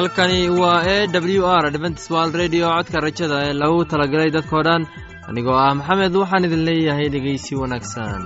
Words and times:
halkani 0.00 0.48
waa 0.60 0.82
e 0.96 0.98
w 1.12 1.44
r 1.60 1.64
adventswald 1.70 2.32
radio 2.42 2.66
codka 2.76 2.98
rajada 3.06 3.36
ee 3.46 3.54
lagu 3.62 3.80
talagalay 3.92 4.30
dadkoo 4.36 4.62
dhan. 4.68 4.82
Anigoo 5.28 5.58
ah 5.64 5.74
maxamed 5.78 6.14
waxaan 6.22 6.46
idin 6.48 6.62
leeyahay 6.68 7.08
dhegeysi 7.14 7.52
wanaagsan. 7.62 8.20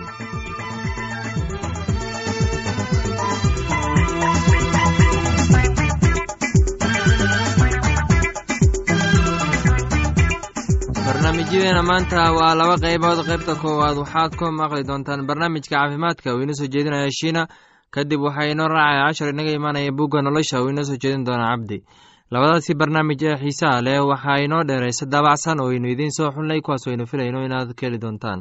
Barnaamijyadeena 11.06 11.82
maanta 11.90 12.32
waa 12.38 12.54
laba 12.60 12.76
qaybood. 12.84 13.18
Qaybta 13.28 13.54
koowaad 13.62 13.96
waxaad 14.02 14.32
ku 14.38 14.44
maqli 14.60 14.82
doontaan 14.88 15.26
barnaamijka 15.28 15.76
caafimaadka. 15.76 16.34
Uu 16.34 16.42
inoo 16.44 16.54
soo 16.58 16.68
jeedinaya 16.74 17.10
shiina 17.18 17.42
kadib 17.94 18.20
waxaa 18.26 18.50
inoo 18.52 18.68
raacaya 18.74 19.06
cashar 19.08 19.28
inaga 19.34 19.52
imaanaya 19.58 19.92
bugga 19.98 20.22
nolosha 20.22 20.62
uu 20.62 20.70
inoo 20.72 20.84
soo 20.88 20.96
jeedin 21.02 21.24
doona 21.26 21.46
cabdi 21.52 21.78
labadaasi 22.32 22.72
barnaamij 22.80 23.22
ee 23.30 23.36
xiisaha 23.42 23.82
leh 23.86 23.98
waxaa 24.10 24.38
inoo 24.46 24.62
dheeraysa 24.68 25.06
daabacsan 25.12 25.60
oo 25.62 25.68
aynu 25.72 25.88
idiin 25.94 26.10
soo 26.18 26.30
xulnay 26.34 26.60
kuwaas 26.64 26.86
aynu 26.88 27.06
filayno 27.10 27.44
inaad 27.46 27.70
ka 27.78 27.86
heli 27.86 27.98
doontaan. 28.04 28.40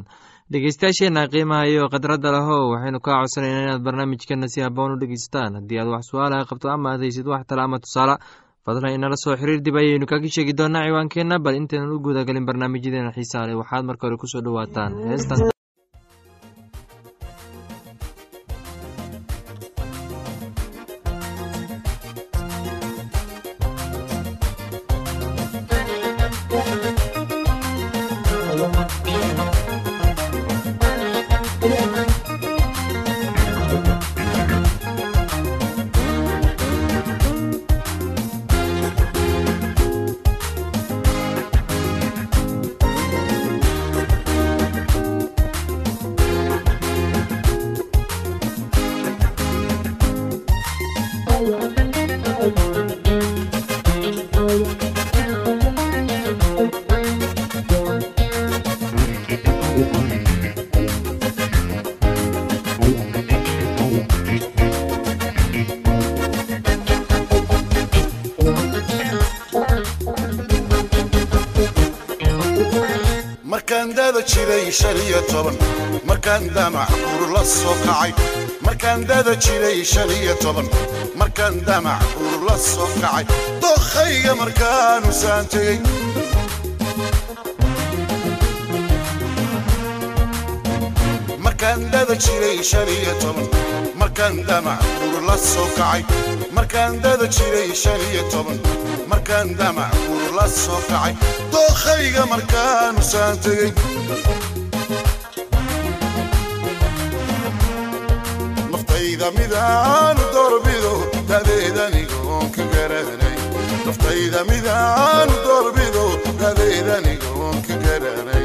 Dhegeystayaasheenna 0.52 1.22
qiimaha 1.32 1.64
iyo 1.72 1.88
khadradda 1.92 2.28
leho 2.36 2.56
waxaynu 2.72 2.98
kaa 3.06 3.16
codsanayna 3.22 3.60
inaad 3.64 3.82
barnaamijkana 3.86 4.46
si 4.52 4.60
haboon 4.60 4.92
u 4.94 5.00
dhegeysataan 5.00 5.54
haddii 5.58 5.78
aad 5.80 5.88
wax 5.94 6.04
su'aalaha 6.10 6.44
qabto 6.50 6.66
ama 6.74 6.88
aad 6.92 7.00
haysid 7.04 7.26
wax 7.32 7.42
tale 7.48 7.62
ama 7.62 7.78
tusaale 7.84 8.14
fadlan 8.66 8.92
inala 8.96 9.16
soo 9.16 9.36
xiriir 9.40 9.60
dib 9.64 9.76
ayaynu 9.76 10.06
kaga 10.06 10.28
sheegi 10.34 10.52
doonaa 10.58 10.84
ciwaankeenna. 10.88 11.38
Bal 11.44 11.54
intaynan 11.60 11.92
u 11.96 12.00
guudagalin 12.04 12.44
barnaamijyadeena 12.48 13.12
xiisaha 13.16 13.46
leh 13.48 13.56
waxaad 13.60 13.84
marka 13.88 14.06
hore 14.06 14.16
ku 14.16 14.26
soo 14.32 14.42
dhowaataan. 14.46 14.92
Heestan 15.08 15.53
jiray 74.44 74.70
shan 74.72 74.96
iyo 74.96 75.20
toban. 75.32 75.56
Markaan 76.04 76.52
damac 76.54 76.90
ur 77.16 77.32
la 77.32 77.42
soo 77.44 77.74
kacay. 77.84 78.12
Markaan 78.60 79.06
dada 79.08 79.34
jiray 79.36 79.80
shan 79.84 80.10
iyo 80.10 80.34
toban. 80.42 80.66
Markaan 81.16 81.64
damac 81.66 82.02
ur 82.20 82.44
la 82.46 82.56
soo 82.56 82.88
kacay. 83.00 83.24
Dokhayga 83.62 84.32
markaanu 84.40 85.12
saan 85.12 85.46
tegey. 85.48 85.78
Markaan 91.44 91.80
markaan 96.52 97.00
dada 97.02 97.26
jiray 97.26 97.72
shan 97.74 98.00
iyo 98.12 98.22
toban. 98.32 98.58
Markaan 99.08 99.56
damac 99.56 99.92
ur 100.12 100.23
la 100.44 100.50
soo 100.50 100.80
kacay 100.88 101.14
dookhayga 101.52 102.22
markaanu 102.32 103.02
saan 103.10 103.36
tegey 103.44 103.70
naftayda 108.72 109.28
midaanu 109.38 110.22
doorbido 110.34 110.92
dadeedanigoon 111.30 112.46
ka 112.56 112.62
garanay 112.74 113.36
naftayda 113.86 114.40
midaanu 114.50 115.34
doorbido 115.46 116.04
dadeedanigoon 116.42 117.56
ka 117.68 117.74
garanay 117.84 118.44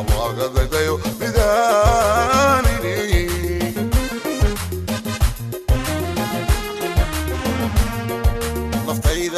abaagadagayo 0.00 0.94
midaanini 1.20 2.69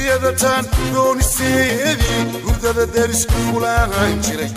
aryadataan 0.00 0.64
dooniseedii 0.94 2.20
hurdada 2.44 2.84
daris 2.94 3.26
kulaan 3.32 4.14
jiray 4.26 4.50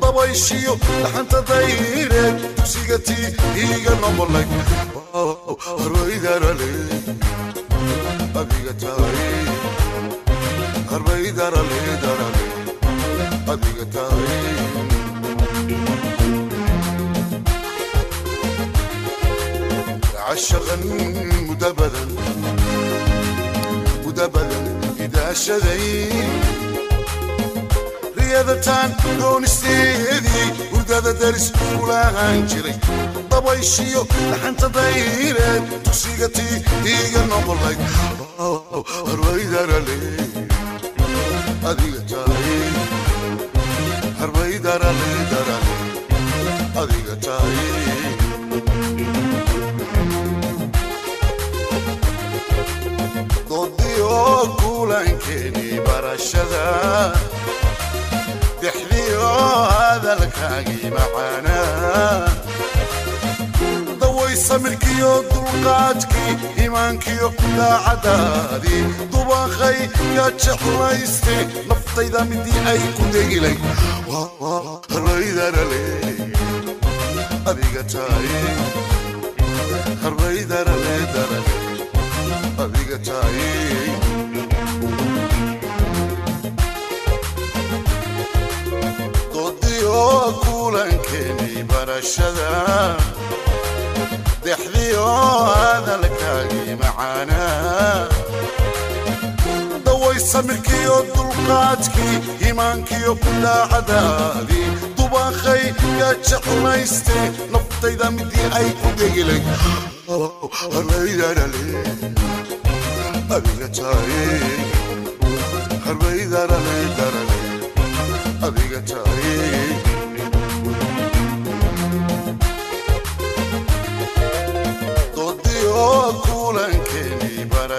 babayshiyo 0.00 0.74
dhaxanta 1.02 1.40
dayreed 1.50 2.36
tusigatii 2.56 3.26
iiga 3.64 3.94
noqolay 4.02 4.46
shaday 25.44 25.86
riyadataan 28.16 28.90
doonisteedii 29.20 30.46
hurdada 30.72 31.12
daris 31.20 31.46
kulaahaan 31.78 32.40
jiray 32.52 32.76
dabayshiyo 33.30 34.02
dhaxanta 34.30 34.68
dayreed 34.76 35.64
dugsiga 35.84 36.28
tii 36.36 36.56
iiga 36.94 37.22
noqolay 37.32 37.76
harbaydaraleydarale 44.20 45.72
adiga 46.80 47.14
tahay 47.24 48.07
barashada 56.18 57.14
dexdiyo 58.62 59.28
hadalkaagii 59.74 60.90
macaanaa 60.96 62.28
daway 64.00 64.34
samirkiyo 64.46 65.12
dulqaadkii 65.30 66.34
imaankiyo 66.64 67.28
daacadaadii 67.58 68.82
dubaqay 69.12 69.78
ka 70.16 70.26
jeclayste 70.42 71.36
naftayda 71.68 72.24
midii 72.30 72.60
ay 72.72 72.80
ku 72.96 73.02
degilay 73.14 73.56
harbaydarale 74.90 75.82
adiga 77.50 77.82
tahay 77.92 78.30
harbaydarale 80.02 80.96
darale 81.14 81.56
adiga 82.64 82.98
tahay 83.06 83.40
doodiyo 89.98 90.32
kulankeeni 90.44 91.62
barashada 91.70 92.50
dexdiyo 94.44 95.06
hadalkaagii 95.60 96.74
macaanaa 96.82 98.08
daway 99.86 100.18
samirkiyo 100.32 100.96
dulqaadkii 101.14 102.16
iimaankiyo 102.46 103.12
kudaacadaadii 103.24 104.68
dubaqay 104.98 105.62
yaa 106.00 106.14
jeclayste 106.28 107.18
naftayda 107.52 108.10
midii 108.16 108.46
ay 108.60 108.68
ku 108.80 108.88
degilay 108.98 109.42
harbaydarale 115.86 116.74
adiga 118.46 118.80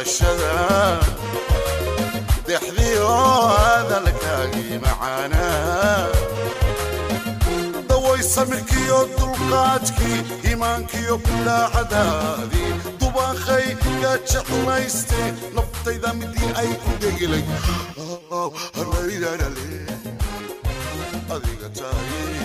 barashada 0.10 1.00
dexdiyo 2.48 3.08
hadalkaagii 3.62 4.78
macaanaa 4.86 6.08
daway 7.90 8.22
samirkiyo 8.34 8.98
dulqaadkii 9.20 10.20
iimaankiyo 10.50 11.18
kudaacadaadii 11.28 12.72
dubaqay 13.00 13.66
yaa 14.04 14.18
jeclayste 14.32 15.22
naftayda 15.56 16.14
midii 16.20 16.50
ay 16.62 16.70
ku 16.84 16.90
degilay 17.02 17.46
adiga 21.36 21.70
tahay 21.78 22.39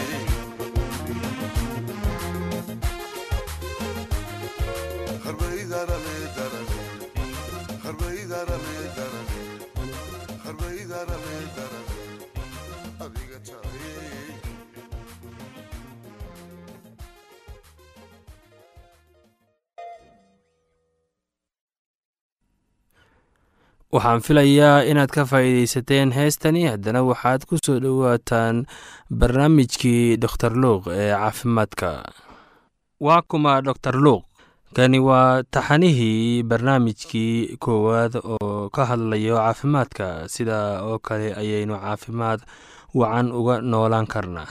waxaan 23.94 24.20
filayaa 24.26 24.82
inaad 24.90 25.10
ka 25.16 25.22
faa'iidaysateen 25.30 26.12
heestani. 26.18 26.66
Haddana 26.72 27.00
waxaad 27.10 27.42
ku 27.48 27.56
soo 27.66 27.78
dhowaataan 27.84 28.66
barnaamijkii 29.20 30.16
doktor 30.24 30.52
luuq 30.62 30.82
ee 30.90 31.10
caafimaadka. 31.14 31.90
Waa 33.06 33.22
kuma 33.28 33.62
doktor 33.62 33.94
luuq. 34.04 34.22
Kani 34.76 34.98
waa 35.08 35.42
taxanihii 35.54 36.42
barnaamijkii 36.50 37.56
koowaad 37.64 38.14
oo 38.34 38.68
ka 38.74 38.82
hadlayo 38.90 39.36
caafimaadka. 39.38 40.06
Sida 40.34 40.82
oo 40.82 40.98
kale 40.98 41.34
ayaynu 41.40 41.78
caafimaad 41.78 42.40
wacan 42.94 43.30
uga 43.32 43.60
noolaan 43.60 44.06
karnaa 44.06 44.50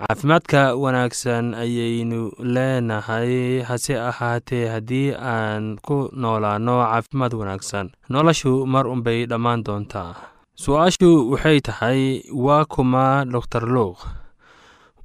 caafimaadka 0.00 0.74
wanaagsan 0.74 1.54
ayaynu 1.54 2.32
leenahay 2.54 3.60
hase 3.62 3.94
ahaatee 4.00 4.68
haddii 4.68 5.12
aan 5.14 5.76
ku 5.86 6.08
noolaano 6.12 6.76
caafimaad 6.84 7.32
wanaagsan. 7.40 7.90
Noloshu 8.08 8.66
mar 8.66 8.86
unbay 8.86 9.26
dhammaan 9.30 9.64
doontaa. 9.64 10.14
Su'aashu 10.62 11.30
waxay 11.32 11.60
tahay 11.60 12.22
waa 12.34 12.64
kuma 12.64 13.24
doktor 13.24 13.64
luuq 13.74 13.98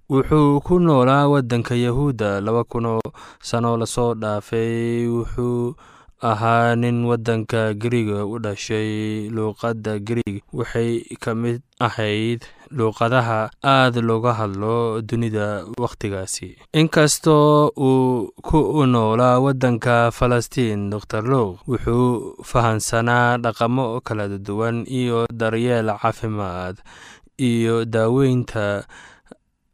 wuxuu 0.09 0.62
ku 0.65 0.80
noolaa 0.80 1.27
waddanka 1.27 1.75
yahuudda 1.75 2.41
laba 2.41 2.63
kunoo 2.63 3.01
sano 3.41 3.77
la 3.77 3.86
soo 3.86 4.13
dhaafay. 4.15 5.07
Wuxuu 5.07 5.75
ahaa 6.21 6.75
nin 6.75 7.06
waddanka 7.06 7.73
gariga 7.73 8.25
u 8.25 8.39
dhashay 8.39 9.27
luuqadda 9.35 10.00
gariig 10.00 10.41
waxay 10.53 11.03
ka 11.19 11.35
mid 11.35 11.62
ahayd 11.88 12.41
luuqadaha 12.71 13.50
aad 13.63 13.95
looga 14.09 14.33
hadlo 14.39 15.01
dunida 15.01 15.65
wakhtigaasi 15.83 16.56
inkastoo 16.73 17.69
uu 17.88 18.31
ku 18.47 18.59
noolaa 18.94 19.39
waddanka 19.45 20.12
falastiin 20.17 20.89
doktor 20.89 21.23
luuq 21.27 21.59
wuxuu 21.67 22.35
fahansanaa 22.51 23.38
dhaqamo 23.44 24.01
kala 24.07 24.27
duwan 24.47 24.85
iyo 24.88 25.27
daryeel 25.31 25.91
caafimaad 26.01 26.75
iyo 27.38 27.85
daaweynta 27.85 28.88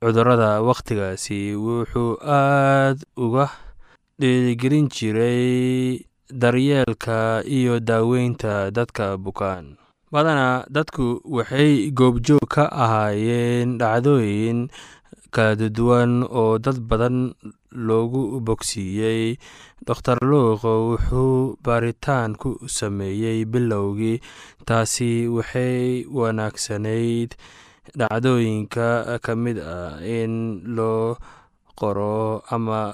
cudurrada 0.02 0.62
wakhtigaasi 0.66 1.56
wuxuu 1.56 2.18
aad 2.26 2.98
uga 3.18 3.46
dhiirigelin 4.20 4.88
jiray 4.90 6.02
daryeelka 6.32 7.44
iyo 7.46 7.80
daaweynta 7.80 8.72
dadka 8.72 9.18
bukaan. 9.18 9.78
Badanaa 10.12 10.68
dadku 10.68 11.24
waxay 11.24 11.92
goobjoog 11.96 12.44
ka 12.52 12.68
ahaayeen 12.68 13.78
dhacdooyin 13.80 14.68
kala 15.32 15.56
duwan 15.72 16.28
oo 16.28 16.60
dad 16.60 16.80
badan 16.84 17.32
loogu 17.72 18.44
bogsiiyey. 18.44 19.40
Doktor 19.88 20.20
luuq 20.22 20.62
wuxuu 20.64 21.56
baaritaan 21.64 22.36
ku 22.36 22.60
sameeyey 22.68 23.46
bilowgii 23.48 24.20
taasi 24.68 25.26
waxay 25.32 26.04
wanaagsanayd 26.12 27.34
dhacdooyinka 27.98 29.18
ka 29.24 29.32
mid 29.40 29.58
ah 29.64 29.96
in 30.04 30.62
loo 30.76 31.16
qoro 31.80 32.44
ama 32.52 32.94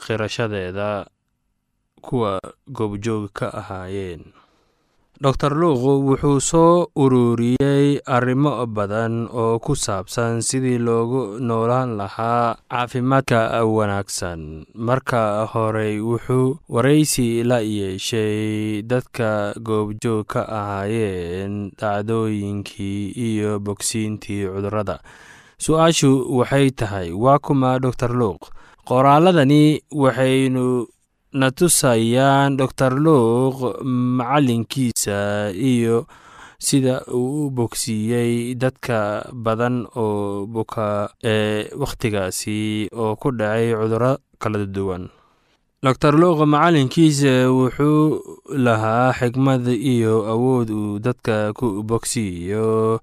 qirashadeeda 0.00 1.10
kuwa 2.02 2.40
goobjoog 2.68 3.30
ka 3.32 3.48
ahaayeen. 3.54 4.24
Doktor 5.20 5.56
luuq 5.56 5.80
wuxuu 5.80 6.40
soo 6.44 6.86
ururiyey 6.92 8.04
arrimo 8.04 8.66
badan 8.68 9.24
oo 9.32 9.56
ku 9.64 9.72
saabsan 9.72 10.42
sidii 10.44 10.76
loogu 10.78 11.40
noolaan 11.40 11.96
lahaa 11.96 12.56
caafimaadka 12.68 13.64
wanaagsan. 13.64 14.66
Marka 14.76 15.48
horey 15.52 16.00
wuxuu 16.04 16.58
waraysi 16.68 17.40
la 17.48 17.60
yeeshay 17.64 18.82
dadka 18.84 19.56
goobjoog 19.56 20.26
ka 20.28 20.44
ahaayeen 20.44 21.72
dhacdooyinkii 21.80 23.16
iyo 23.16 23.56
bogsiintii 23.60 24.46
cudurrada. 24.52 25.00
Su'aashu 25.56 26.28
waxay 26.36 26.70
tahay 26.76 27.08
waa 27.16 27.38
kuma 27.40 27.78
doktor 27.80 28.12
luuq 28.12 28.52
qoraaladani 28.84 29.80
waxaynu 29.90 30.86
na 31.38 31.50
tusayaan 31.58 32.56
doktor 32.60 32.92
luuq 33.04 33.56
macalinkiisa 34.18 35.52
iyo 35.52 36.06
sida 36.58 36.94
uu 37.12 37.46
u 37.46 37.50
bogsiiyey 37.56 38.54
dadka 38.62 39.28
badan 39.44 39.84
oo 39.96 40.46
buka 40.48 41.10
ee 41.24 41.68
wakhtigaasi 41.82 42.88
oo 42.96 43.12
ku 43.20 43.28
dhacay 43.38 43.74
cudurro 43.76 44.12
kala 44.40 44.64
duwan. 44.66 45.04
Doktor 45.84 46.14
luuq 46.16 46.40
macalinkiisa 46.48 47.52
wuxuu 47.52 48.20
lahaa 48.66 49.12
xigmad 49.18 49.68
iyo 49.68 50.24
awood 50.32 50.68
uu 50.72 50.98
dadka 50.98 51.52
ku 51.52 51.82
bogsiiyo 51.84 52.98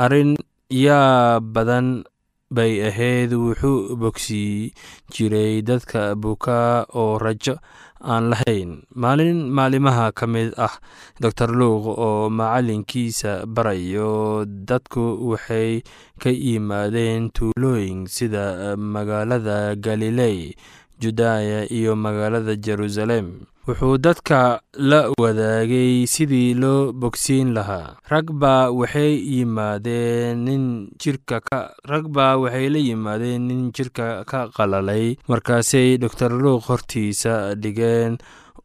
arrin 0.00 0.36
yaa 0.72 1.40
badan 1.44 2.04
bay 2.50 2.82
ahayd 2.82 3.30
wuxuu 3.30 3.94
bogsii 3.94 4.74
jiray 5.14 5.62
dadka 5.62 6.18
buka 6.18 6.82
oo 6.90 7.14
rajo 7.22 7.54
aan 8.02 8.34
lahayn. 8.34 8.82
Maalin 8.90 9.46
maalimaha 9.54 10.10
ka 10.10 10.26
mid 10.26 10.50
ah 10.58 10.74
doktor 11.22 11.54
luuq 11.54 11.86
oo 11.94 12.26
macalinkiisa 12.26 13.46
barayo 13.46 14.42
dadku 14.42 15.30
waxay 15.30 15.86
ka 16.18 16.30
yimaadeen 16.34 17.30
tuulooyin 17.30 18.10
sida 18.10 18.74
magaalada 18.74 19.78
galiley 19.78 20.58
judaya 21.00 21.64
iyo 21.72 21.96
magaalada 21.96 22.54
jerusalem. 22.56 23.46
Wuxuu 23.66 23.98
dadka 23.98 24.60
la 24.74 25.12
wadaagay 25.20 26.06
sidii 26.06 26.54
loo 26.54 26.92
bogsiin 26.92 27.52
lahaa. 27.56 27.96
Rag 28.08 28.30
baa 28.32 28.70
waxay 28.70 29.14
yimaadeen 29.20 30.38
nin 30.44 30.64
jirka 30.98 31.40
ka 31.40 31.70
rag 31.84 32.08
baa 32.08 32.36
waxay 32.36 32.68
la 32.68 32.78
yimaadeen 32.78 33.42
nin 33.48 33.62
jirka 33.72 34.24
ka 34.24 34.48
qalalay. 34.56 35.16
Markaasay 35.28 35.98
doktor 35.98 36.32
luuq 36.32 36.64
hortiisa 36.68 37.54
dhigeen 37.54 38.18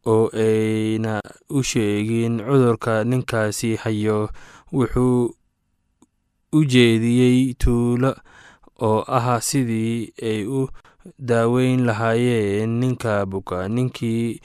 oo 0.06 0.30
ayna 0.32 1.20
u 1.50 1.62
sheegin 1.62 2.40
cudurka 2.40 3.04
ninkaasi 3.04 3.76
hayo. 3.82 4.28
Wuxuu 4.72 5.30
u 6.52 6.60
jeediyey 6.64 7.54
tuulo 7.54 8.14
oo 8.80 9.04
ah 9.08 9.40
sidii 9.40 10.12
ay 10.22 10.44
u 10.48 10.66
daaweyn 11.18 11.86
lahaayeen 11.88 12.70
ninka 12.80 13.26
buka 13.26 13.68
ninkii 13.68 14.40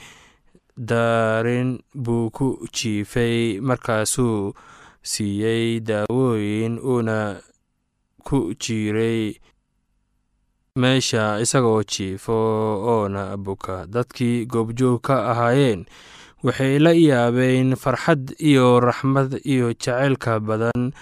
daarin 0.78 1.80
buu 1.96 2.30
ku 2.30 2.48
jiifay 2.74 3.60
markaasuu 3.62 4.54
siiyey 5.12 5.80
daawooyin 5.90 6.80
uuna 6.80 7.18
ku 8.24 8.54
jiiray 8.62 9.36
meesha 10.82 11.40
isagoo 11.44 11.84
jiifo 11.84 12.34
oona 12.94 13.38
buka. 13.38 13.86
Dadkii 13.94 14.46
goobjoog 14.46 15.02
ka 15.08 15.16
ahaayeen 15.32 15.86
waxay 16.44 16.80
la 16.80 16.92
yaabeen 16.96 17.76
farxad 17.76 18.34
iyo 18.40 18.80
raxmad 18.80 19.38
iyo 19.46 19.74
jaceylka 19.74 20.40
badan 20.40 20.94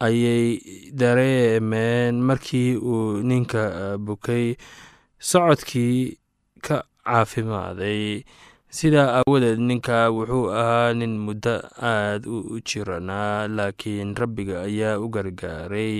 ayay 0.00 0.58
dareemeen 1.00 2.14
markii 2.28 2.76
uu 2.76 3.22
ninka 3.22 3.98
bukay 3.98 4.56
socodkii 5.30 6.18
ka 6.66 6.76
caafimaaday 7.06 8.22
sidaa 8.78 9.08
aawadeed 9.20 9.58
ninka 9.68 9.96
wuxuu 10.16 10.46
ahaa 10.60 10.92
nin 11.00 11.14
muddo 11.26 11.54
aad 11.90 12.22
u 12.26 12.58
jiranaa 12.68 13.46
laakiin 13.56 14.16
rabbiga 14.22 14.56
ayaa 14.68 14.96
u 15.04 15.08
gargaaray 15.14 15.96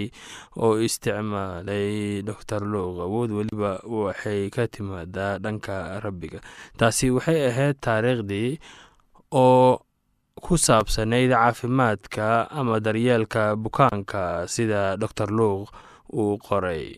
oo 0.64 0.74
isticmaalay 0.86 2.22
doctor 2.28 2.62
loog 2.72 2.96
awood. 3.06 3.30
Weliba 3.38 3.72
waxay 3.84 4.50
ka 4.50 4.66
timaadaa 4.74 5.38
dhanka 5.44 6.00
rabbiga. 6.04 6.40
Taasi 6.78 7.10
waxay 7.16 7.40
ahayd 7.50 7.76
taariikhdii 7.86 8.50
oo 9.44 9.80
ku 10.44 10.54
saabsanayd 10.58 11.30
caafimaadka 11.30 12.50
ama 12.50 12.80
daryeelka 12.80 13.42
bukaanka 13.56 14.48
sida 14.48 14.96
doctor 14.96 15.28
loog 15.30 15.68
uu 16.12 16.38
qoray. 16.46 16.96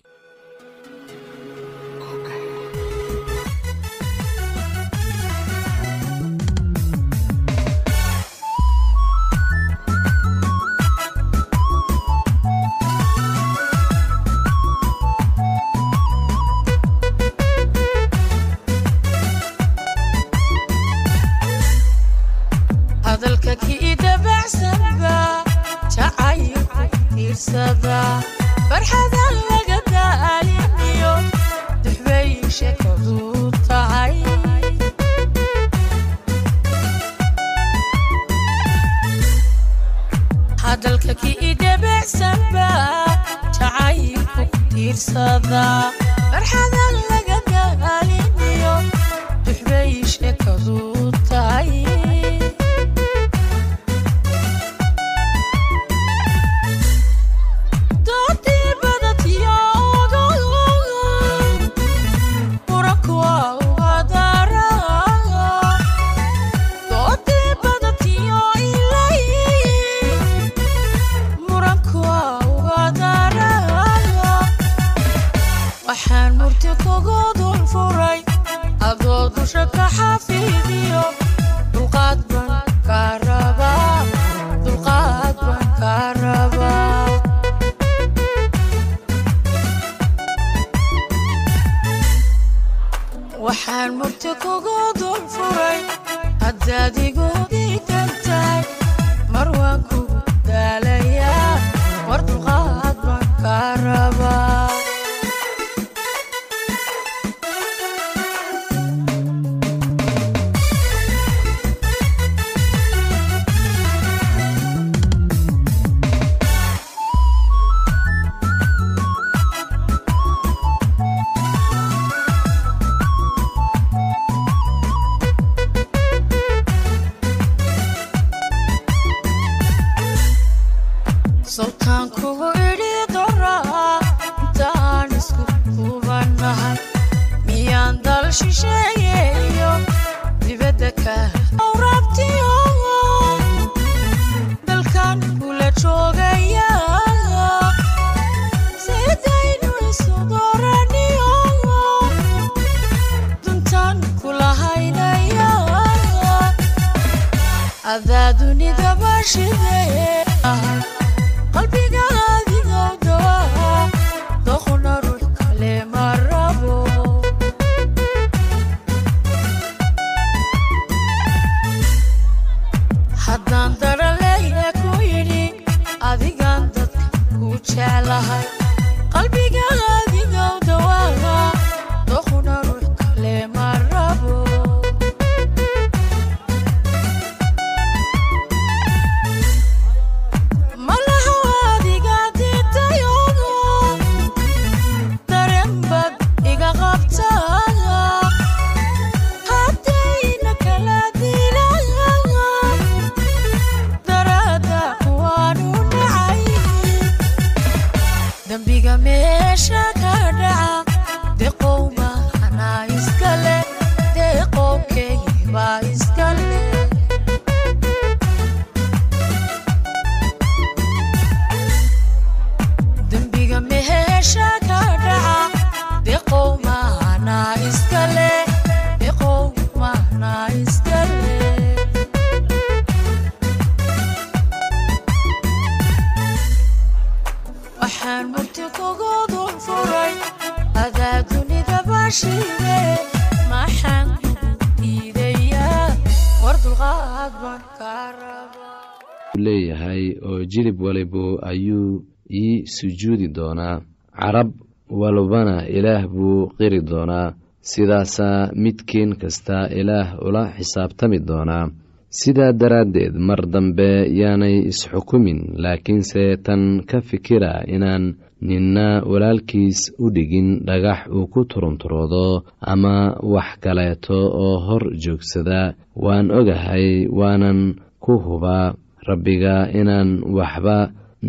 walibu 250.84 251.38
ayuu 251.50 252.02
ii 252.42 252.66
sujuudi 252.66 253.28
doonaa. 253.36 253.80
Carab 254.20 254.50
walbana 254.90 255.56
ilaah 255.68 256.02
buu 256.08 256.48
qiri 256.58 256.80
doonaa. 256.90 257.34
Sidaasaa 257.70 258.50
midkiin 258.62 259.16
kasta 259.20 259.68
ilaah 259.80 260.08
ula 260.26 260.42
xisaabtami 260.56 261.18
doonaa. 261.28 261.70
Sidaa 262.18 262.52
daraaddeed 262.60 263.14
mar 263.28 263.40
dambe 263.52 263.88
yaanay 264.20 264.56
isxukumin 264.70 265.40
laakiinse 265.62 266.36
tan 266.46 266.62
ka 266.90 267.00
fikira 267.00 267.52
inaan 267.74 268.04
ninna 268.48 268.86
walaalkiis 269.10 269.80
u 270.04 270.10
dhigin 270.14 270.48
dhagax 270.66 271.00
uu 271.16 271.26
ku 271.32 271.40
turunturoodo 271.50 272.26
ama 272.72 272.94
wax 273.34 273.48
kaleeto 273.64 274.18
oo 274.44 274.56
hor 274.66 274.84
joogsada 275.04 275.74
waan 276.04 276.30
ogahay 276.38 277.08
waanan 277.18 277.60
ku 278.04 278.12
hubaa 278.24 278.74
rabbiga 279.08 279.56
inaan 279.80 280.10
waxba 280.36 280.78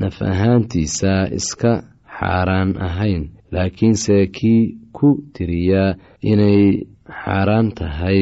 naf 0.02 0.16
ahaantiisa 0.32 1.14
iska 1.38 1.72
xaaraan 2.18 2.70
ahayn. 2.88 3.24
Laakiinse 3.54 4.18
kii 4.36 4.64
ku 4.98 5.10
tiriya 5.36 5.84
inay 6.32 6.62
xaaraan 7.22 7.68
tahay 7.78 8.22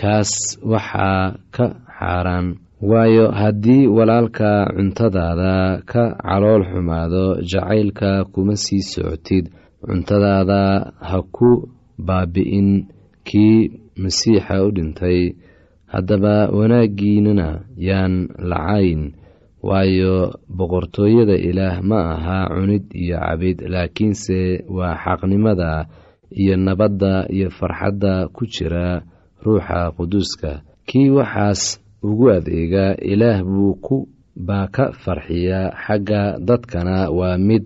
kaas 0.00 0.30
waxaa 0.72 1.36
ka 1.54 1.66
xaaraan. 1.98 2.46
Waayo 2.90 3.26
haddii 3.40 3.86
walaalka 3.96 4.50
cuntadaada 4.76 5.54
ka 5.90 6.04
calool 6.24 6.62
xumaado 6.70 7.24
jacaylka 7.50 8.10
kuma 8.32 8.54
sii 8.64 8.82
socotid. 8.92 9.44
Cuntadaada 9.86 10.62
ha 11.08 11.18
ku 11.36 11.50
baabi'in. 12.06 12.68
Kii 13.28 13.58
masiixa 14.02 14.54
u 14.66 14.68
dhintay 14.76 15.20
haddaba 15.94 16.34
wanaaggiinana 16.58 17.48
yaan 17.88 18.14
lacayn 18.50 19.02
waayo 19.68 20.14
boqortooyada 20.58 21.36
ilaah 21.48 21.76
ma 21.90 22.00
aha 22.14 22.38
cunid 22.54 22.84
iyo 23.02 23.16
cabid 23.24 23.58
laakiinse 23.72 24.38
waa 24.76 24.96
xaqnimada 25.04 25.86
iyo 26.40 26.54
nabadda 26.66 27.12
iyo 27.36 27.48
farxadda 27.58 28.28
ku 28.34 28.42
jira 28.54 28.86
ruuxa 29.44 29.80
quduuska. 29.96 30.52
Kii 30.88 31.10
waxaas 31.16 31.62
ugu 32.02 32.26
adeega 32.36 32.86
ilaah 33.12 33.38
buu 33.46 33.74
ku 33.84 33.96
baa 34.36 34.66
ka 34.74 34.84
farxiya 35.02 35.60
xagga 35.84 36.22
dadkana 36.48 36.96
waa 37.18 37.38
mid 37.48 37.64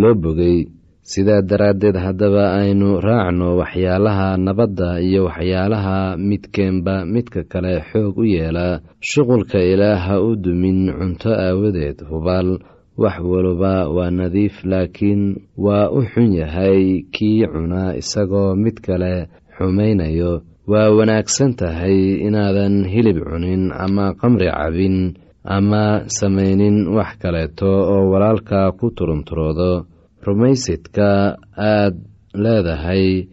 loo 0.00 0.14
bogay 0.22 0.58
sidaa 1.02 1.42
daraaddeed 1.42 1.96
haddaba 1.96 2.44
aynu 2.60 3.00
raacno 3.00 3.56
waxyaalaha 3.60 4.36
nabadda 4.36 5.00
iyo 5.00 5.24
waxyaalaha 5.28 6.16
midkeenba 6.16 7.04
midka 7.04 7.42
kale 7.52 7.80
xoog 7.90 8.18
u 8.18 8.24
yeela. 8.24 8.80
Shuqulka 9.00 9.58
ilaah 9.72 9.98
ha 10.06 10.16
u 10.20 10.36
dumin 10.36 10.92
cunto 10.98 11.30
aawadeed 11.32 11.98
hubaal. 12.10 12.58
Wax 13.00 13.16
waliba 13.24 13.88
waa 13.88 14.10
nadiif 14.10 14.64
laakiin 14.64 15.22
waa 15.56 15.88
u 15.88 16.04
xun 16.12 16.32
yahay 16.36 17.02
kii 17.14 17.46
cuna 17.48 17.96
isagoo 17.96 18.54
mid 18.54 18.76
kale 18.84 19.26
xumaynayo. 19.56 20.42
Waa 20.68 20.90
wanaagsan 20.92 21.56
tahay 21.56 22.20
inaadan 22.26 22.84
hilib 22.84 23.18
cunin 23.24 23.72
ama 23.72 24.12
qamri 24.20 24.46
cabin 24.52 25.16
ama 25.44 26.04
samaynin 26.06 26.92
wax 26.92 27.16
kaleeto 27.22 27.66
oo 27.92 28.10
walaalka 28.12 28.72
ku 28.78 28.90
turunturoodo 28.92 29.88
rumaysidka 30.26 31.36
aad 31.56 31.94
leedahay 32.34 33.26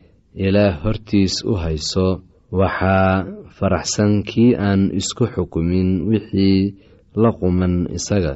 ilaah 0.45 0.73
hortiis 0.83 1.35
u 1.45 1.53
hayso. 1.63 2.21
Waxaa 2.51 3.25
faraxsan 3.57 4.23
kii 4.29 4.55
aan 4.55 4.81
isku 4.99 5.25
xukumin 5.33 5.89
wixii 6.09 6.73
la 7.21 7.29
quman 7.39 7.73
isaga. 7.97 8.33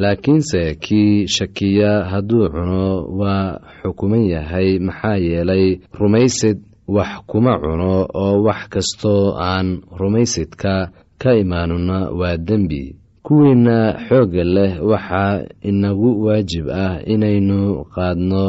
Laakiinse 0.00 0.74
kii 0.84 1.26
shakiya 1.28 2.04
hadduu 2.10 2.48
cuno 2.54 2.84
waa 3.20 3.58
xukuman 3.82 4.24
yahay 4.32 4.78
maxaa 4.86 5.16
yeelay 5.26 5.66
rumaysid 5.98 6.58
wax 6.96 7.10
kuma 7.30 7.52
cuno 7.62 7.92
oo 8.22 8.34
wax 8.46 8.60
kastoo 8.72 9.36
aan 9.36 9.68
rumaysidka 10.00 10.74
ka 11.20 11.30
imaanuna 11.42 11.98
waa 12.18 12.36
dembi 12.36 12.96
kuwiinna 13.30 13.94
xoogga 14.08 14.42
leh 14.56 14.72
waxaa 14.90 15.46
inagu 15.70 16.10
waajib 16.26 16.66
ah 16.84 16.98
inaynu 17.14 17.86
qaadno 17.94 18.44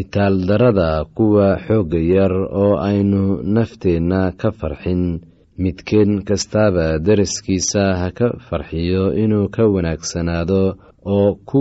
itaaldarada 0.00 1.04
kuwa 1.16 1.58
xoogga 1.66 1.98
yar 1.98 2.32
oo 2.62 2.78
aynu 2.78 3.42
nafteenna 3.54 4.20
ka 4.40 4.48
farxin. 4.58 5.02
Midkeen 5.62 6.22
kastaaba 6.28 6.86
daraskiisa 7.06 7.82
ha 8.00 8.08
ka 8.18 8.28
farxiyo 8.46 9.04
inuu 9.22 9.48
ka 9.54 9.66
wanaagsanaado 9.74 10.62
oo 11.14 11.34
ku 11.48 11.60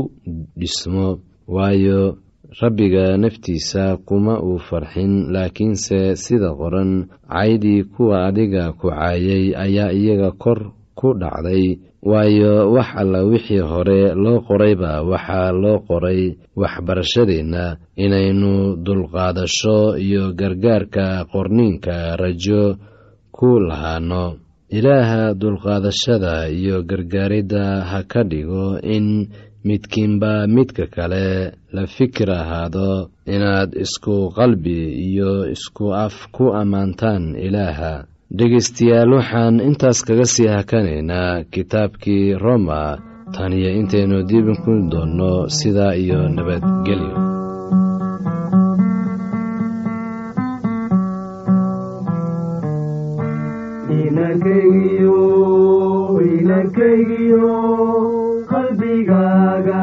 dhismo 0.60 1.08
waayo 1.56 2.18
rabbiga 2.62 3.18
naftiisa 3.18 3.98
kuma 4.08 4.34
uu 4.48 4.62
farxin 4.70 5.14
laakiinse 5.34 6.00
sida 6.24 6.50
qoran 6.60 6.92
caydii 7.34 7.84
kuwa 7.94 8.28
adiga 8.30 8.64
ku 8.80 8.88
caayay 8.94 9.46
ayaa 9.66 9.92
iyaga 10.00 10.32
kor 10.44 10.60
ku 11.00 11.08
dhacday 11.22 11.66
waayo 12.04 12.72
wax 12.72 12.90
alla 12.96 13.24
wixii 13.24 13.60
hore 13.60 14.14
loo 14.16 14.40
qorayba 14.48 15.02
waxaa 15.04 15.52
loo 15.52 15.80
qoray 15.88 16.22
waxbarashadeenna 16.56 17.78
inaynu 17.96 18.76
dulqaadasho 18.86 19.98
iyo 19.98 20.34
gargaarka 20.34 21.26
qorniinka 21.32 22.16
rajo 22.16 22.78
ku 23.32 23.60
lahaano. 23.60 24.38
Ilaaha 24.70 25.34
dulqaadashada 25.34 26.50
iyo 26.54 26.84
gargaaridda 26.86 27.82
ha 27.90 28.04
ka 28.06 28.22
dhigo 28.24 28.78
in 28.84 29.28
midkiinba 29.66 30.48
midka 30.48 30.86
kale 30.88 31.52
la 31.74 31.84
fikir 31.88 32.30
ahaado 32.32 33.10
inaad 33.26 33.74
isku 33.76 34.30
qalbi 34.38 34.80
iyo 35.10 35.50
isku 35.52 35.90
af 35.94 36.16
ku 36.32 36.54
ammaantaan 36.54 37.36
ilaaha 37.36 38.06
dhegaystayaal 38.38 39.12
waxaan 39.18 39.56
intaas 39.68 40.00
kaga 40.08 40.26
sii 40.34 40.50
hakanaynaa 40.56 41.34
kitaabkii 41.54 42.26
roma 42.44 42.80
tan 43.34 43.52
iyo 43.60 43.70
intaynu 43.80 44.18
diibin 44.30 44.58
ku 44.64 44.72
doonno 44.92 45.32
sidaa 45.58 45.94
iyo 46.04 46.20
nabadgelyo 46.36 47.12
qalbigaaga 58.50 59.82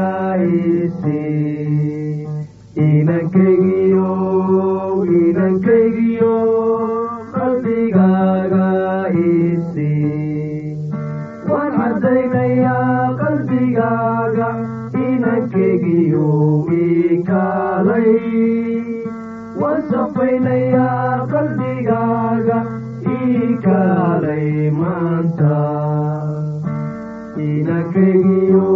ikaalay 17.26 18.10
waan 19.60 19.80
safaynayaa 19.90 21.26
qalbigaaga 21.32 22.58
ikaalay 23.14 24.70
maanta 24.80 25.56
inankaygiyo 27.46 28.68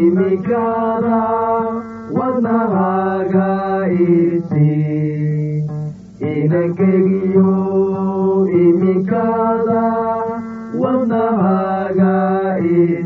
imikaada 0.00 1.22
wadnahaaga 2.18 3.48
isi 4.08 4.68
inankaygiyo 6.34 7.54
imikaada 8.64 9.84
wadnahaaga 10.84 12.14
isi 12.76 12.97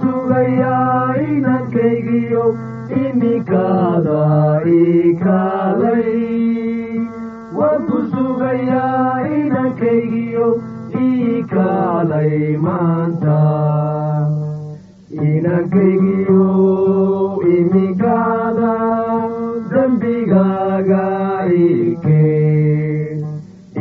sugayaa 0.00 1.14
inankaygiyo 1.34 2.44
imikaada 3.04 4.22
ikaalay 4.78 6.12
waan 7.58 7.82
ku 7.90 7.98
sugayaa 8.12 9.26
inankaygiyo 9.40 10.46
ikaalay 11.08 12.36
maanta 12.66 13.38
inankaygiyo 15.28 16.42
imikaada 17.58 18.74
dembigaaga 19.72 21.04
ikee 21.66 23.22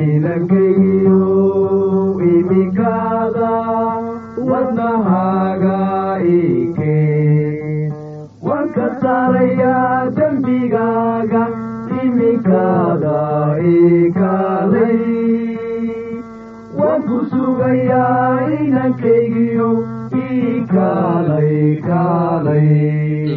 inankaygiyo 0.08 1.22
imikaada 2.34 3.52
wadnahaaga 4.50 5.37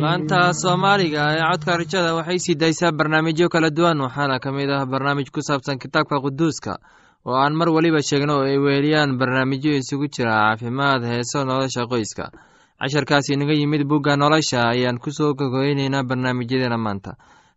laanta 0.04 0.40
soomaaliga 0.62 1.22
ee 1.36 1.42
codka 1.50 1.72
rajada 1.80 2.10
waxay 2.18 2.38
sii 2.44 2.54
daysaa 2.62 2.92
barnaamijyo 2.98 3.46
kala 3.54 3.70
duwan 3.70 4.00
waxaana 4.06 4.36
ka 4.44 4.50
mid 4.56 4.70
ah 4.70 4.84
barnaamij 4.92 5.28
ku 5.34 5.40
saabsan 5.48 5.78
kitaabka 5.82 6.16
quduuska 6.24 6.72
oo 7.26 7.36
aan 7.44 7.54
mar 7.58 7.68
weliba 7.76 8.00
sheegno 8.08 8.34
oo 8.38 8.44
ay 8.50 8.58
weeliyaan 8.66 9.18
barnaamijyo 9.20 9.72
isugu 9.80 10.06
jira 10.14 10.32
caafimaad 10.40 11.02
heeso 11.12 11.38
nolosha 11.44 11.84
qoyska 11.92 12.24
casharkaasi 12.80 13.34
inaga 13.36 13.52
yimid 13.52 13.84
bugga 13.84 14.16
nolosha 14.16 14.60
ayaan 14.72 14.98
ku 14.98 15.10
soo 15.12 15.34
gogoyneynaa 15.34 16.02
barnaamijyadeena 16.08 16.78
maanta. 16.78 17.12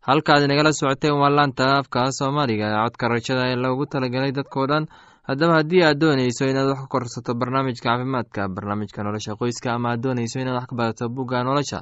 Halkaad 0.07 0.43
inagala 0.43 0.71
socoteen 0.75 1.15
waa 1.15 1.29
laanta 1.31 1.79
afka 1.79 2.11
soomaaliga. 2.11 2.65
Ee 2.67 2.79
codka 2.83 3.07
rajada 3.07 3.43
ee 3.51 3.55
loogu 3.55 3.85
talagalay 3.87 4.31
dadkao 4.35 4.67
dhan 4.67 4.85
haddaba 5.27 5.53
haddii 5.63 5.83
aad 5.87 5.97
dooneyso 6.01 6.43
inaad 6.51 6.67
wax 6.67 6.79
ka 6.83 6.87
korsato 6.91 7.31
barnaamijka 7.39 7.87
caafimaadka 7.87 8.47
barnaamijka 8.55 8.99
nolosha 9.03 9.35
qoyska 9.39 9.71
ama 9.73 9.89
aad 9.95 10.01
dooneyso 10.03 10.39
inaad 10.43 10.55
wax 10.59 10.67
ka 10.69 10.75
badato 10.75 11.07
bugga 11.09 11.43
nolosha 11.47 11.79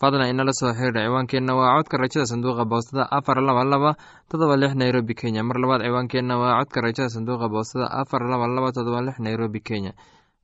fadlan 0.00 0.30
inala 0.30 0.52
soo 0.54 0.70
xiriir 0.78 0.94
ciwaankeenna 1.10 1.52
waa 1.58 1.74
codka 1.76 1.96
rajada 1.98 2.26
sanduuqa 2.30 2.64
boostada 2.70 3.04
afar 3.10 3.38
laba 3.42 3.64
laba 3.64 3.90
todoba 4.30 4.54
lix 4.56 4.72
nairobi 4.78 5.14
kenya. 5.14 5.42
Mar 5.42 5.58
labaad 5.58 5.82
ciwaankeenna 5.82 6.34
waa 6.38 6.54
codka 6.62 6.80
rajada 6.86 7.08
sanduuqa 7.10 7.48
boostada 7.50 7.86
afar 7.90 8.22
laba 8.30 8.46
laba 8.46 8.70
todoba 8.76 9.00
lix 9.02 9.18
nairobi 9.18 9.60
kenya 9.60 9.92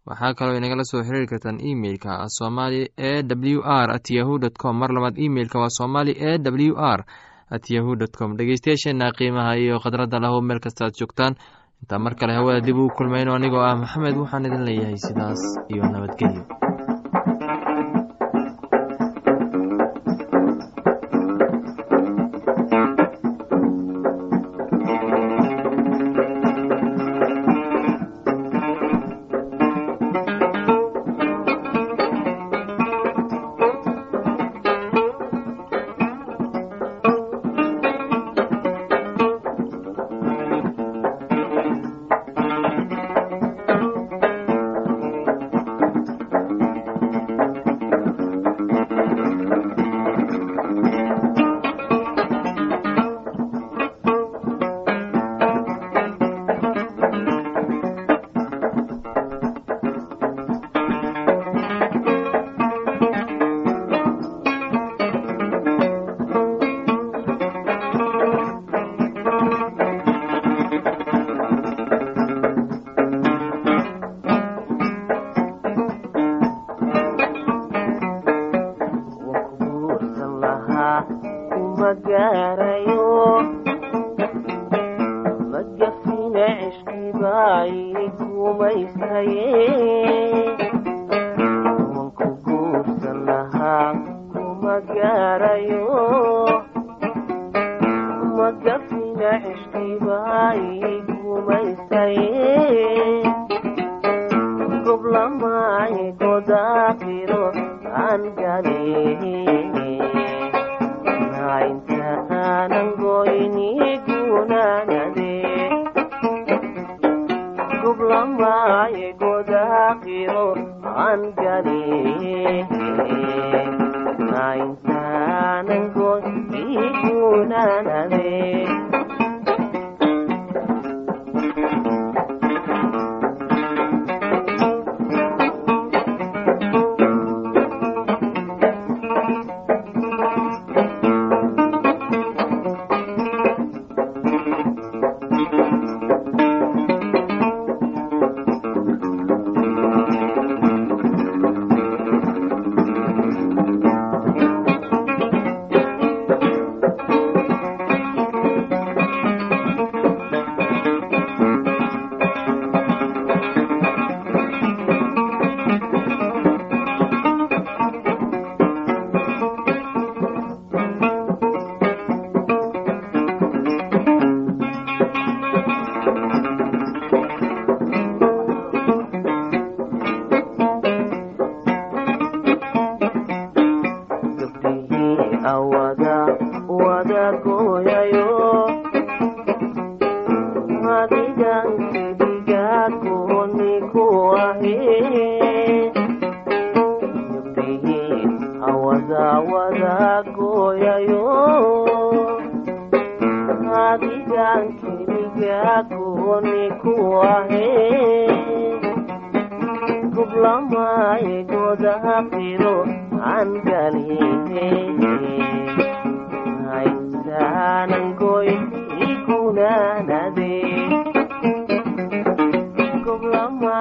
waxaa 0.08 0.34
kaloo 0.38 0.56
inagala 0.58 0.84
soo 0.90 1.02
xiriiri 1.06 1.26
kartaan 1.32 1.58
emeilka 1.70 2.12
somali 2.38 2.80
e 2.96 3.12
w 3.54 3.60
r 3.62 3.88
at 3.96 4.06
yahu 4.10 4.38
dt 4.42 4.56
com. 4.62 4.74
Mar 4.80 4.90
labaad 4.96 5.16
emeilka 5.18 5.58
waa 5.62 5.70
somali 5.78 6.12
e 6.12 6.38
w 6.38 6.74
r 6.76 7.00
at 7.50 7.64
yahu 7.70 7.96
dt 8.00 8.16
com. 8.18 8.36
Dhegeystayaasheena 8.36 9.12
qiimaha 9.18 9.56
iyo 9.62 9.78
khadradda 9.82 10.18
lahu 10.24 10.42
meel 10.42 10.60
kasta 10.60 10.84
aad 10.86 10.94
joogtaan. 10.98 11.34
Intaa 11.82 11.98
mar 11.98 12.14
kale 12.14 12.32
hawada 12.34 12.60
dib 12.60 12.76
ugu 12.78 12.94
kulmayno 12.96 13.34
anigoo 13.34 13.62
ah 13.68 13.76
maxamed 13.76 14.16
waxaan 14.22 14.46
idin 14.46 14.64
leeyahay 14.66 14.98
sidaas 15.06 15.40
iyo 15.72 15.82
nabadgelyo 15.92 16.61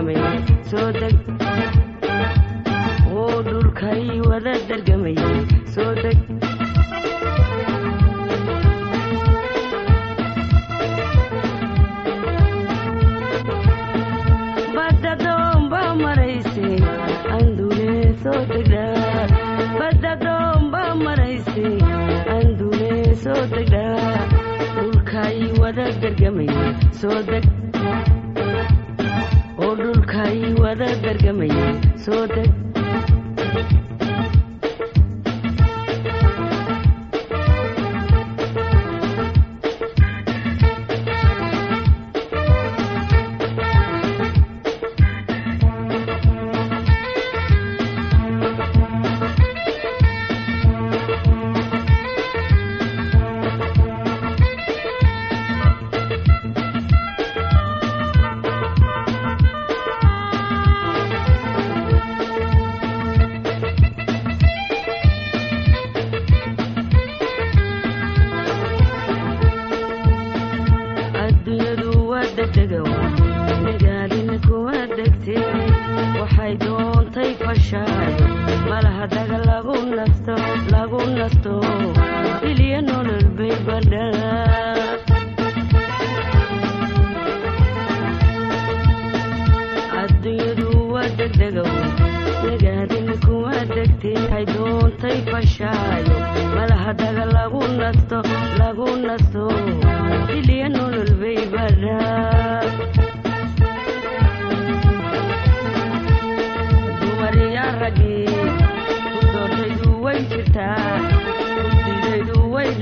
daryaamay 0.00 0.40
soo 0.70 0.90
deg. 1.00 1.14
Oo 3.20 3.42
dhulkay 3.48 4.04
wada 4.28 4.54
dargamay 4.68 5.16
soo 5.74 5.92
deg. 6.02 6.18
Badda 14.76 15.12
doomba 15.24 15.80
maraysay 16.02 16.76
andule 17.36 17.90
soo 18.22 18.40
degdha 18.52 18.84
badda 19.78 20.12
doomba 20.24 20.82
maraysay 21.04 21.74
andule 22.36 22.90
soo 23.22 23.42
degdha 23.54 23.84
dhulkay 24.76 25.38
wada 25.62 25.86
dargamay 26.02 26.50
soo 27.00 27.18
deg 27.30 27.44
dhulkay 30.20 30.52
wada 30.62 30.88
dargamay 31.02 31.52
soo 32.04 32.26
deg 32.34 32.48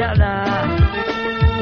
dhacdaa 0.00 0.58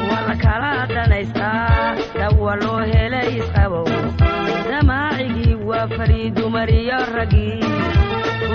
waa 0.09 0.21
la 0.29 0.35
kala 0.43 0.71
dhanaystaa 0.93 1.95
dhab 2.19 2.35
waa 2.45 2.55
loo 2.63 2.79
helay 2.93 3.29
isqabow 3.39 3.85
damaacigii 4.71 5.55
waa 5.69 5.87
farii 5.95 6.27
dumariyo 6.37 6.99
raggii 7.17 7.59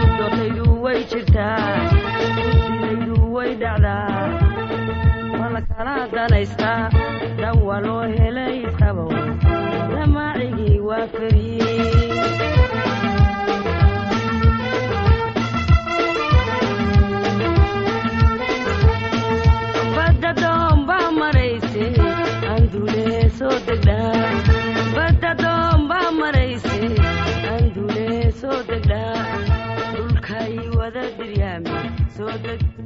udotaydu 0.03 0.67
way 0.85 0.99
jirtaa 1.13 1.59
udinaydu 2.65 3.17
way 3.37 3.51
dhacdaa 3.63 4.07
waa 5.39 5.51
la 5.57 5.63
kala 5.73 5.97
dhanaystaa 6.15 6.81
dhab 7.43 7.57
waa 7.69 7.81
loo 7.87 8.03
helay 8.17 8.55
isqabow 8.69 9.11
damaacigii 9.95 10.79
waa 10.91 11.07
farii 11.17 11.59
مدد 32.33 32.72